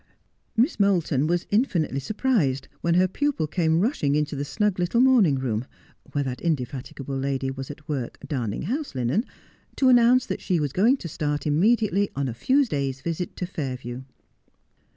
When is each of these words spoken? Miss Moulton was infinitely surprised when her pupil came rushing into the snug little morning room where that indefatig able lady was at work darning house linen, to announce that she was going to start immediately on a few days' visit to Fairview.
Miss 0.57 0.79
Moulton 0.79 1.27
was 1.27 1.45
infinitely 1.51 1.99
surprised 1.99 2.67
when 2.81 2.95
her 2.95 3.07
pupil 3.07 3.45
came 3.45 3.81
rushing 3.81 4.15
into 4.15 4.35
the 4.35 4.43
snug 4.43 4.79
little 4.79 4.99
morning 4.99 5.35
room 5.35 5.63
where 6.13 6.23
that 6.23 6.39
indefatig 6.41 6.99
able 6.99 7.15
lady 7.15 7.51
was 7.51 7.69
at 7.69 7.87
work 7.87 8.17
darning 8.27 8.63
house 8.63 8.95
linen, 8.95 9.23
to 9.75 9.89
announce 9.89 10.25
that 10.25 10.41
she 10.41 10.59
was 10.59 10.73
going 10.73 10.97
to 10.97 11.07
start 11.07 11.45
immediately 11.45 12.09
on 12.15 12.27
a 12.27 12.33
few 12.33 12.65
days' 12.65 13.01
visit 13.01 13.35
to 13.35 13.45
Fairview. 13.45 14.01